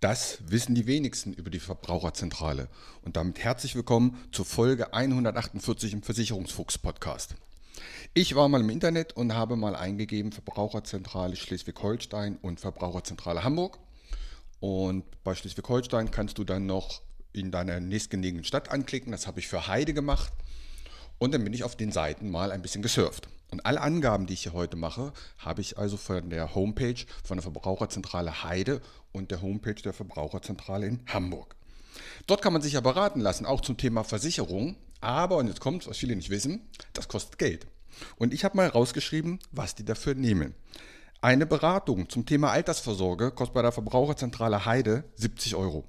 Das 0.00 0.38
wissen 0.46 0.74
die 0.74 0.86
wenigsten 0.86 1.34
über 1.34 1.50
die 1.50 1.60
Verbraucherzentrale. 1.60 2.68
Und 3.02 3.18
damit 3.18 3.38
herzlich 3.38 3.74
willkommen 3.74 4.16
zur 4.32 4.46
Folge 4.46 4.94
148 4.94 5.92
im 5.92 6.02
Versicherungsfuchs 6.02 6.78
Podcast. 6.78 7.34
Ich 8.14 8.34
war 8.34 8.48
mal 8.48 8.62
im 8.62 8.70
Internet 8.70 9.12
und 9.12 9.34
habe 9.34 9.56
mal 9.56 9.76
eingegeben 9.76 10.32
Verbraucherzentrale 10.32 11.36
Schleswig-Holstein 11.36 12.38
und 12.40 12.60
Verbraucherzentrale 12.60 13.44
Hamburg. 13.44 13.78
Und 14.58 15.04
bei 15.22 15.34
Schleswig-Holstein 15.34 16.10
kannst 16.10 16.38
du 16.38 16.44
dann 16.44 16.64
noch 16.64 17.02
in 17.34 17.50
deiner 17.50 17.78
nächstgelegenen 17.78 18.44
Stadt 18.44 18.70
anklicken. 18.70 19.12
Das 19.12 19.26
habe 19.26 19.40
ich 19.40 19.48
für 19.48 19.66
Heide 19.66 19.92
gemacht. 19.92 20.32
Und 21.18 21.34
dann 21.34 21.44
bin 21.44 21.52
ich 21.52 21.62
auf 21.62 21.76
den 21.76 21.92
Seiten 21.92 22.30
mal 22.30 22.52
ein 22.52 22.62
bisschen 22.62 22.80
gesurft. 22.80 23.28
Und 23.50 23.66
alle 23.66 23.80
Angaben, 23.80 24.26
die 24.26 24.34
ich 24.34 24.42
hier 24.44 24.52
heute 24.52 24.76
mache, 24.76 25.12
habe 25.38 25.60
ich 25.60 25.76
also 25.78 25.96
von 25.96 26.30
der 26.30 26.54
Homepage 26.54 27.04
von 27.24 27.36
der 27.36 27.42
Verbraucherzentrale 27.42 28.44
Heide 28.44 28.80
und 29.12 29.30
der 29.30 29.42
Homepage 29.42 29.74
der 29.74 29.92
Verbraucherzentrale 29.92 30.86
in 30.86 31.00
Hamburg. 31.08 31.56
Dort 32.26 32.42
kann 32.42 32.52
man 32.52 32.62
sich 32.62 32.74
ja 32.74 32.80
beraten 32.80 33.20
lassen, 33.20 33.46
auch 33.46 33.60
zum 33.60 33.76
Thema 33.76 34.04
Versicherung. 34.04 34.76
Aber, 35.00 35.38
und 35.38 35.48
jetzt 35.48 35.60
kommt 35.60 35.86
was 35.88 35.98
viele 35.98 36.14
nicht 36.14 36.30
wissen, 36.30 36.68
das 36.92 37.08
kostet 37.08 37.38
Geld. 37.38 37.66
Und 38.16 38.32
ich 38.32 38.44
habe 38.44 38.56
mal 38.56 38.68
rausgeschrieben, 38.68 39.40
was 39.50 39.74
die 39.74 39.84
dafür 39.84 40.14
nehmen. 40.14 40.54
Eine 41.22 41.46
Beratung 41.46 42.08
zum 42.08 42.24
Thema 42.24 42.50
Altersvorsorge 42.50 43.30
kostet 43.30 43.54
bei 43.54 43.62
der 43.62 43.72
Verbraucherzentrale 43.72 44.64
Heide 44.64 45.04
70 45.16 45.54
Euro. 45.54 45.84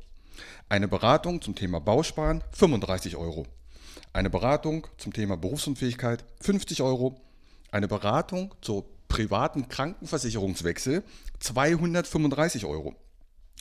Eine 0.68 0.88
Beratung 0.88 1.42
zum 1.42 1.56
Thema 1.56 1.80
Bausparen 1.80 2.44
35 2.52 3.16
Euro. 3.16 3.46
Eine 4.14 4.30
Beratung 4.30 4.88
zum 4.98 5.14
Thema 5.14 5.38
Berufsunfähigkeit 5.38 6.26
50 6.42 6.82
Euro. 6.82 7.22
Eine 7.74 7.88
Beratung 7.88 8.54
zur 8.60 8.84
privaten 9.08 9.70
Krankenversicherungswechsel 9.70 11.04
235 11.40 12.66
Euro. 12.66 12.96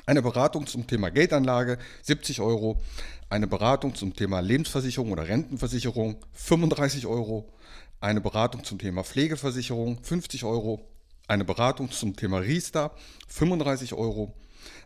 Eine 0.05 0.21
Beratung 0.21 0.67
zum 0.67 0.89
Thema 0.89 1.11
Geldanlage 1.11 1.79
70 2.03 2.41
Euro. 2.41 2.81
Eine 3.29 3.47
Beratung 3.47 3.95
zum 3.95 4.17
Thema 4.17 4.41
Lebensversicherung 4.41 5.13
oder 5.13 5.29
Rentenversicherung 5.29 6.17
35 6.33 7.07
Euro. 7.07 7.53
Eine 8.01 8.21
Beratung 8.21 8.65
zum 8.65 8.81
Thema 8.81 9.05
Pflegeversicherung 9.05 10.03
50 10.03 10.43
Euro. 10.43 10.81
Eine 11.29 11.45
Beratung 11.45 11.93
zum 11.93 12.17
Thema 12.17 12.39
Riester 12.39 12.91
35 13.29 13.95
Euro. 13.95 14.35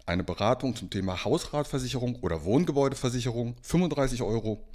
Eine 0.04 0.22
Beratung 0.22 0.76
zum 0.76 0.90
Thema 0.90 1.24
Hausratversicherung 1.24 2.16
oder 2.16 2.44
Wohngebäudeversicherung 2.44 3.56
35 3.62 4.20
Euro. 4.20 4.68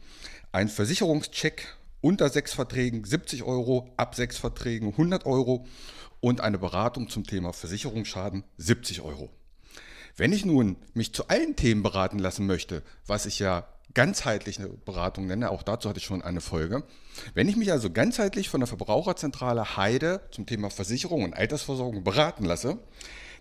Ein 0.51 0.69
Versicherungscheck 0.69 1.67
unter 2.01 2.29
sechs 2.29 2.53
Verträgen 2.53 3.03
70 3.03 3.43
Euro, 3.43 3.91
ab 3.97 4.15
sechs 4.15 4.37
Verträgen 4.37 4.89
100 4.89 5.25
Euro 5.25 5.65
und 6.19 6.41
eine 6.41 6.57
Beratung 6.57 7.09
zum 7.09 7.25
Thema 7.25 7.53
Versicherungsschaden 7.53 8.43
70 8.57 9.01
Euro. 9.01 9.29
Wenn 10.15 10.33
ich 10.33 10.45
nun 10.45 10.77
mich 10.93 11.13
zu 11.13 11.27
allen 11.27 11.55
Themen 11.55 11.83
beraten 11.83 12.19
lassen 12.19 12.45
möchte, 12.45 12.83
was 13.05 13.25
ich 13.25 13.39
ja 13.39 13.67
ganzheitlich 13.93 14.59
eine 14.59 14.69
Beratung 14.69 15.27
nenne, 15.27 15.49
auch 15.49 15.63
dazu 15.63 15.89
hatte 15.89 15.99
ich 15.99 16.05
schon 16.05 16.21
eine 16.21 16.41
Folge. 16.41 16.83
Wenn 17.33 17.49
ich 17.49 17.55
mich 17.55 17.71
also 17.71 17.89
ganzheitlich 17.89 18.49
von 18.49 18.59
der 18.59 18.67
Verbraucherzentrale 18.67 19.77
Heide 19.77 20.21
zum 20.31 20.45
Thema 20.45 20.69
Versicherung 20.69 21.23
und 21.23 21.33
Altersversorgung 21.33 22.03
beraten 22.03 22.45
lasse, 22.45 22.77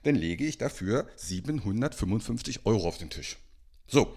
dann 0.04 0.14
lege 0.14 0.44
ich 0.46 0.58
dafür 0.58 1.08
755 1.16 2.64
Euro 2.64 2.88
auf 2.88 2.98
den 2.98 3.10
Tisch. 3.10 3.38
So, 3.86 4.14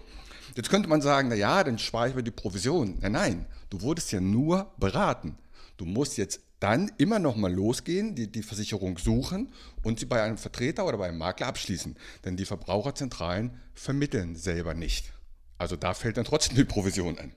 jetzt 0.56 0.70
könnte 0.70 0.88
man 0.88 1.02
sagen, 1.02 1.28
na 1.28 1.34
ja, 1.34 1.64
dann 1.64 1.78
spare 1.78 2.08
ich 2.08 2.14
mir 2.14 2.22
die 2.22 2.30
Provision. 2.30 2.98
Nein, 3.00 3.12
nein, 3.12 3.46
du 3.70 3.82
wurdest 3.82 4.12
ja 4.12 4.20
nur 4.20 4.72
beraten. 4.78 5.38
Du 5.76 5.84
musst 5.84 6.16
jetzt 6.16 6.40
dann 6.60 6.92
immer 6.96 7.18
noch 7.18 7.34
mal 7.34 7.52
losgehen, 7.52 8.14
die, 8.14 8.30
die 8.30 8.42
Versicherung 8.42 8.96
suchen 8.96 9.52
und 9.82 9.98
sie 9.98 10.06
bei 10.06 10.22
einem 10.22 10.38
Vertreter 10.38 10.86
oder 10.86 10.96
bei 10.96 11.08
einem 11.08 11.18
Makler 11.18 11.48
abschließen. 11.48 11.96
Denn 12.24 12.36
die 12.36 12.44
Verbraucherzentralen 12.44 13.58
vermitteln 13.74 14.36
selber 14.36 14.74
nicht. 14.74 15.12
Also 15.58 15.76
da 15.76 15.92
fällt 15.94 16.16
dann 16.16 16.24
trotzdem 16.24 16.56
die 16.56 16.64
Provision 16.64 17.18
an. 17.18 17.32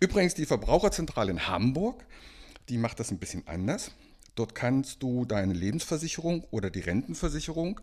Übrigens, 0.00 0.34
die 0.34 0.44
Verbraucherzentrale 0.44 1.30
in 1.30 1.48
Hamburg, 1.48 2.04
die 2.68 2.76
macht 2.76 3.00
das 3.00 3.10
ein 3.10 3.18
bisschen 3.18 3.46
anders. 3.46 3.90
Dort 4.34 4.54
kannst 4.54 5.02
du 5.02 5.24
deine 5.24 5.52
Lebensversicherung 5.52 6.44
oder 6.50 6.70
die 6.70 6.80
Rentenversicherung 6.80 7.80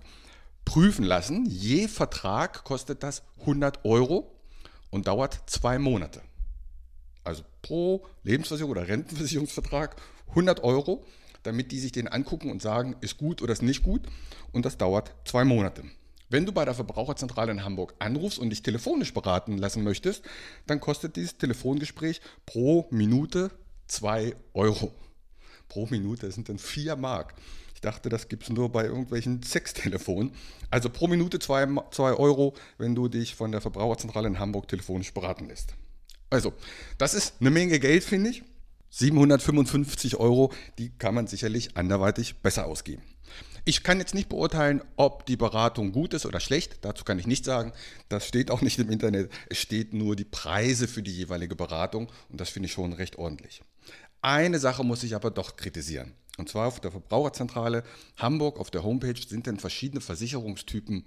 prüfen 0.65 1.03
lassen. 1.03 1.45
Je 1.47 1.87
Vertrag 1.87 2.63
kostet 2.63 3.01
das 3.01 3.23
100 3.39 3.85
Euro 3.85 4.38
und 4.89 5.07
dauert 5.07 5.41
zwei 5.47 5.79
Monate. 5.79 6.21
Also 7.23 7.43
pro 7.61 8.05
Lebensversicherung 8.23 8.71
oder 8.71 8.87
Rentenversicherungsvertrag 8.87 9.95
100 10.29 10.63
Euro, 10.63 11.05
damit 11.43 11.71
die 11.71 11.79
sich 11.79 11.91
den 11.91 12.07
angucken 12.07 12.49
und 12.49 12.61
sagen, 12.61 12.95
ist 13.01 13.17
gut 13.17 13.41
oder 13.41 13.53
ist 13.53 13.61
nicht 13.61 13.83
gut. 13.83 14.01
Und 14.51 14.65
das 14.65 14.77
dauert 14.77 15.13
zwei 15.25 15.45
Monate. 15.45 15.83
Wenn 16.29 16.45
du 16.45 16.51
bei 16.51 16.63
der 16.63 16.75
Verbraucherzentrale 16.75 17.51
in 17.51 17.63
Hamburg 17.63 17.95
anrufst 17.97 18.37
und 18.37 18.51
dich 18.51 18.61
telefonisch 18.61 19.13
beraten 19.13 19.57
lassen 19.57 19.83
möchtest, 19.83 20.23
dann 20.67 20.79
kostet 20.79 21.15
dieses 21.15 21.37
Telefongespräch 21.37 22.21
pro 22.45 22.87
Minute 22.91 23.51
2 23.87 24.35
Euro. 24.53 24.93
Pro 25.69 25.87
Minute 25.89 26.29
sind 26.31 26.49
dann 26.49 26.59
4 26.59 26.95
Mark. 26.97 27.33
Ich 27.73 27.81
dachte, 27.81 28.09
das 28.09 28.27
gibt 28.27 28.43
es 28.43 28.49
nur 28.49 28.69
bei 28.69 28.83
irgendwelchen 28.85 29.41
Sextelefonen. 29.41 30.33
Also 30.69 30.89
pro 30.89 31.07
Minute 31.07 31.39
2 31.39 31.67
Euro, 31.97 32.53
wenn 32.77 32.93
du 32.93 33.07
dich 33.07 33.35
von 33.35 33.53
der 33.53 33.61
Verbraucherzentrale 33.61 34.27
in 34.27 34.39
Hamburg 34.39 34.67
telefonisch 34.67 35.13
beraten 35.13 35.47
lässt. 35.47 35.75
Also, 36.29 36.51
das 36.97 37.13
ist 37.13 37.35
eine 37.39 37.51
Menge 37.51 37.79
Geld, 37.79 38.03
finde 38.03 38.31
ich. 38.31 38.43
755 38.89 40.17
Euro, 40.17 40.51
die 40.77 40.89
kann 40.89 41.15
man 41.15 41.27
sicherlich 41.27 41.77
anderweitig 41.77 42.37
besser 42.37 42.65
ausgeben. 42.65 43.03
Ich 43.69 43.83
kann 43.83 43.99
jetzt 43.99 44.15
nicht 44.15 44.29
beurteilen, 44.29 44.81
ob 44.95 45.27
die 45.27 45.37
Beratung 45.37 45.91
gut 45.91 46.15
ist 46.15 46.25
oder 46.25 46.39
schlecht. 46.39 46.79
Dazu 46.81 47.03
kann 47.03 47.19
ich 47.19 47.27
nichts 47.27 47.45
sagen. 47.45 47.71
Das 48.07 48.27
steht 48.27 48.49
auch 48.49 48.63
nicht 48.63 48.79
im 48.79 48.89
Internet. 48.89 49.31
Es 49.47 49.59
steht 49.59 49.93
nur 49.93 50.15
die 50.15 50.23
Preise 50.23 50.87
für 50.87 51.03
die 51.03 51.15
jeweilige 51.15 51.55
Beratung 51.55 52.11
und 52.29 52.41
das 52.41 52.49
finde 52.49 52.65
ich 52.65 52.73
schon 52.73 52.93
recht 52.93 53.19
ordentlich. 53.19 53.61
Eine 54.23 54.57
Sache 54.57 54.83
muss 54.83 55.03
ich 55.03 55.13
aber 55.13 55.29
doch 55.29 55.55
kritisieren. 55.55 56.13
Und 56.39 56.49
zwar 56.49 56.65
auf 56.65 56.79
der 56.79 56.89
Verbraucherzentrale 56.89 57.83
Hamburg 58.17 58.59
auf 58.59 58.71
der 58.71 58.81
Homepage 58.81 59.21
sind 59.21 59.45
dann 59.45 59.59
verschiedene 59.59 60.01
Versicherungstypen 60.01 61.05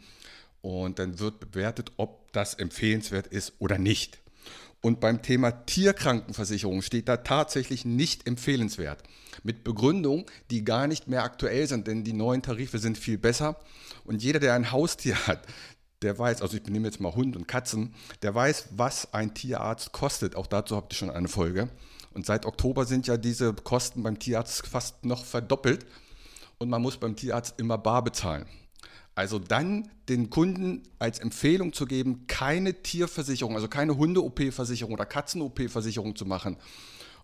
und 0.60 1.00
dann 1.00 1.18
wird 1.18 1.40
bewertet, 1.40 1.90
ob 1.96 2.30
das 2.30 2.54
empfehlenswert 2.54 3.26
ist 3.26 3.54
oder 3.58 3.76
nicht. 3.76 4.21
Und 4.82 4.98
beim 4.98 5.22
Thema 5.22 5.52
Tierkrankenversicherung 5.64 6.82
steht 6.82 7.08
da 7.08 7.18
tatsächlich 7.18 7.84
nicht 7.84 8.26
empfehlenswert. 8.26 9.04
Mit 9.44 9.62
Begründung, 9.62 10.26
die 10.50 10.64
gar 10.64 10.88
nicht 10.88 11.06
mehr 11.06 11.22
aktuell 11.22 11.68
sind, 11.68 11.86
denn 11.86 12.02
die 12.02 12.12
neuen 12.12 12.42
Tarife 12.42 12.78
sind 12.78 12.98
viel 12.98 13.16
besser. 13.16 13.60
Und 14.04 14.22
jeder, 14.24 14.40
der 14.40 14.54
ein 14.54 14.72
Haustier 14.72 15.14
hat, 15.28 15.46
der 16.02 16.18
weiß, 16.18 16.42
also 16.42 16.56
ich 16.56 16.66
nehme 16.66 16.88
jetzt 16.88 17.00
mal 17.00 17.14
Hund 17.14 17.36
und 17.36 17.46
Katzen, 17.46 17.94
der 18.22 18.34
weiß, 18.34 18.70
was 18.72 19.14
ein 19.14 19.34
Tierarzt 19.34 19.92
kostet. 19.92 20.34
Auch 20.34 20.48
dazu 20.48 20.74
habt 20.74 20.92
ihr 20.92 20.96
schon 20.96 21.10
eine 21.10 21.28
Folge. 21.28 21.68
Und 22.12 22.26
seit 22.26 22.44
Oktober 22.44 22.84
sind 22.84 23.06
ja 23.06 23.16
diese 23.16 23.54
Kosten 23.54 24.02
beim 24.02 24.18
Tierarzt 24.18 24.66
fast 24.66 25.04
noch 25.04 25.24
verdoppelt. 25.24 25.86
Und 26.58 26.68
man 26.68 26.82
muss 26.82 26.96
beim 26.96 27.14
Tierarzt 27.14 27.58
immer 27.60 27.78
bar 27.78 28.02
bezahlen. 28.02 28.46
Also 29.14 29.38
dann 29.38 29.90
den 30.08 30.30
Kunden 30.30 30.82
als 30.98 31.18
Empfehlung 31.18 31.72
zu 31.72 31.86
geben, 31.86 32.26
keine 32.26 32.82
Tierversicherung, 32.82 33.54
also 33.54 33.68
keine 33.68 33.96
Hunde-OP-Versicherung 33.96 34.94
oder 34.94 35.04
Katzen-OP-Versicherung 35.04 36.16
zu 36.16 36.24
machen, 36.24 36.56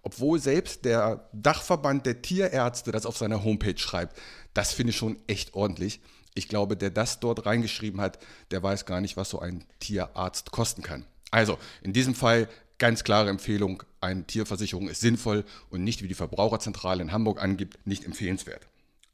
obwohl 0.02 0.38
selbst 0.38 0.84
der 0.84 1.28
Dachverband 1.32 2.06
der 2.06 2.22
Tierärzte 2.22 2.92
das 2.92 3.06
auf 3.06 3.16
seiner 3.16 3.42
Homepage 3.42 3.78
schreibt, 3.78 4.18
das 4.54 4.72
finde 4.72 4.90
ich 4.90 4.96
schon 4.96 5.16
echt 5.26 5.54
ordentlich. 5.54 6.00
Ich 6.34 6.48
glaube, 6.48 6.76
der 6.76 6.90
das 6.90 7.20
dort 7.20 7.46
reingeschrieben 7.46 8.00
hat, 8.00 8.18
der 8.50 8.62
weiß 8.62 8.86
gar 8.86 9.00
nicht, 9.00 9.16
was 9.16 9.30
so 9.30 9.40
ein 9.40 9.64
Tierarzt 9.80 10.50
kosten 10.50 10.82
kann. 10.82 11.04
Also 11.30 11.58
in 11.82 11.92
diesem 11.92 12.14
Fall 12.14 12.48
ganz 12.78 13.02
klare 13.02 13.28
Empfehlung, 13.28 13.82
eine 14.00 14.24
Tierversicherung 14.24 14.88
ist 14.88 15.00
sinnvoll 15.00 15.44
und 15.70 15.82
nicht, 15.82 16.02
wie 16.02 16.08
die 16.08 16.14
Verbraucherzentrale 16.14 17.02
in 17.02 17.12
Hamburg 17.12 17.42
angibt, 17.42 17.86
nicht 17.86 18.04
empfehlenswert. 18.04 18.68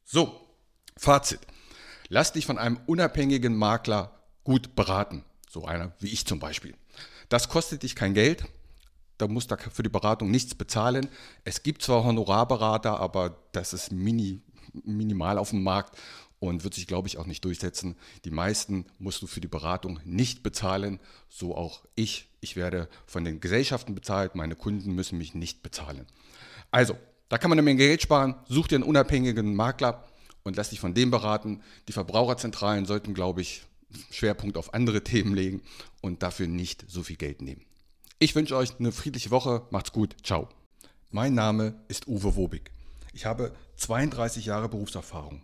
So, 0.04 0.40
Fazit. 0.96 1.40
Lass 2.14 2.32
dich 2.32 2.46
von 2.46 2.58
einem 2.58 2.78
unabhängigen 2.86 3.56
Makler 3.56 4.12
gut 4.44 4.76
beraten. 4.76 5.24
So 5.50 5.64
einer 5.64 5.94
wie 5.98 6.10
ich 6.10 6.24
zum 6.24 6.38
Beispiel. 6.38 6.76
Das 7.28 7.48
kostet 7.48 7.82
dich 7.82 7.96
kein 7.96 8.14
Geld. 8.14 8.44
Da 9.18 9.26
musst 9.26 9.50
du 9.50 9.56
für 9.56 9.82
die 9.82 9.88
Beratung 9.88 10.30
nichts 10.30 10.54
bezahlen. 10.54 11.08
Es 11.42 11.64
gibt 11.64 11.82
zwar 11.82 12.04
Honorarberater, 12.04 13.00
aber 13.00 13.36
das 13.50 13.72
ist 13.72 13.90
mini, 13.90 14.42
minimal 14.84 15.38
auf 15.38 15.50
dem 15.50 15.64
Markt. 15.64 15.98
und 16.38 16.62
wird 16.62 16.74
sich, 16.74 16.86
glaube 16.86 17.08
ich, 17.08 17.18
auch 17.18 17.26
nicht 17.26 17.44
durchsetzen. 17.44 17.96
Die 18.24 18.30
meisten 18.30 18.86
musst 19.00 19.20
du 19.20 19.26
für 19.26 19.40
die 19.40 19.48
Beratung 19.48 19.98
nicht 20.04 20.44
bezahlen, 20.44 21.00
so 21.28 21.56
auch 21.56 21.82
ich. 21.96 22.28
Ich 22.40 22.54
werde 22.54 22.88
von 23.06 23.24
den 23.24 23.40
Gesellschaften 23.40 23.96
bezahlt, 23.96 24.36
meine 24.36 24.54
Kunden 24.54 24.94
müssen 24.94 25.18
mich 25.18 25.34
nicht 25.34 25.64
bezahlen. 25.64 26.06
Also, 26.70 26.96
da 27.28 27.38
kann 27.38 27.48
man 27.48 27.58
eine 27.58 27.64
Menge 27.64 27.78
Geld 27.78 28.02
sparen. 28.02 28.36
Such 28.46 28.68
dir 28.68 28.76
einen 28.76 28.84
unabhängigen 28.84 29.56
Makler 29.56 30.04
und 30.44 30.56
lass 30.56 30.70
dich 30.70 30.80
von 30.80 30.94
dem 30.94 31.10
beraten. 31.10 31.62
Die 31.88 31.92
Verbraucherzentralen 31.92 32.86
sollten, 32.86 33.14
glaube 33.14 33.40
ich, 33.40 33.64
Schwerpunkt 34.10 34.56
auf 34.56 34.74
andere 34.74 35.02
Themen 35.02 35.34
legen 35.34 35.62
und 36.00 36.22
dafür 36.22 36.46
nicht 36.46 36.84
so 36.88 37.02
viel 37.02 37.16
Geld 37.16 37.42
nehmen. 37.42 37.64
Ich 38.18 38.34
wünsche 38.34 38.56
euch 38.56 38.78
eine 38.78 38.92
friedliche 38.92 39.30
Woche. 39.30 39.66
Macht's 39.70 39.92
gut. 39.92 40.16
Ciao. 40.22 40.48
Mein 41.10 41.34
Name 41.34 41.74
ist 41.88 42.06
Uwe 42.08 42.36
Wobig. 42.36 42.70
Ich 43.12 43.24
habe 43.24 43.52
32 43.76 44.46
Jahre 44.46 44.68
Berufserfahrung. 44.68 45.42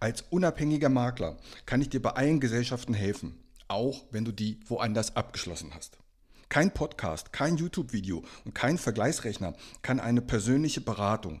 Als 0.00 0.24
unabhängiger 0.30 0.88
Makler 0.88 1.38
kann 1.66 1.80
ich 1.80 1.88
dir 1.88 2.02
bei 2.02 2.10
allen 2.10 2.40
Gesellschaften 2.40 2.94
helfen, 2.94 3.38
auch 3.68 4.04
wenn 4.10 4.24
du 4.24 4.32
die 4.32 4.58
woanders 4.66 5.16
abgeschlossen 5.16 5.72
hast. 5.74 5.98
Kein 6.48 6.72
Podcast, 6.74 7.32
kein 7.32 7.56
YouTube-Video 7.56 8.24
und 8.44 8.54
kein 8.54 8.76
Vergleichsrechner 8.76 9.54
kann 9.82 10.00
eine 10.00 10.20
persönliche 10.20 10.80
Beratung, 10.80 11.40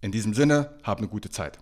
In 0.00 0.12
diesem 0.12 0.32
Sinne, 0.32 0.78
hab 0.84 0.98
eine 0.98 1.08
gute 1.08 1.28
Zeit. 1.28 1.58